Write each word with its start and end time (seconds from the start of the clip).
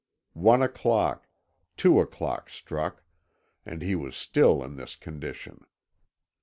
One 0.33 0.63
o'clock, 0.63 1.27
two 1.77 1.99
o'clock 1.99 2.49
struck, 2.49 3.03
and 3.67 3.83
he 3.83 3.93
was 3.93 4.15
still 4.17 4.63
in 4.63 4.75
this 4.75 4.95
condition. 4.95 5.63